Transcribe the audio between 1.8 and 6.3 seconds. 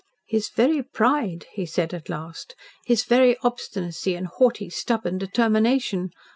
at last, "his very obstinacy and haughty, stubborn determination.